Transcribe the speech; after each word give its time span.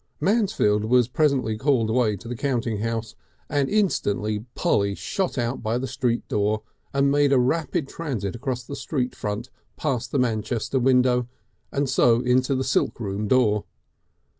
Mansfield 0.19 0.83
was 0.85 1.07
presently 1.07 1.59
called 1.59 1.91
away 1.91 2.15
to 2.15 2.27
the 2.27 2.35
counting 2.35 2.79
house, 2.79 3.13
and 3.47 3.69
instantly 3.69 4.45
Polly 4.55 4.95
shot 4.95 5.37
out 5.37 5.61
by 5.61 5.77
the 5.77 5.85
street 5.85 6.27
door, 6.27 6.63
and 6.91 7.11
made 7.11 7.31
a 7.31 7.37
rapid 7.37 7.87
transit 7.87 8.35
along 8.41 8.57
the 8.67 8.75
street 8.75 9.13
front 9.13 9.51
past 9.77 10.11
the 10.11 10.17
Manchester 10.17 10.79
window, 10.79 11.27
and 11.71 11.87
so 11.87 12.21
into 12.21 12.55
the 12.55 12.63
silkroom 12.63 13.27
door. 13.27 13.65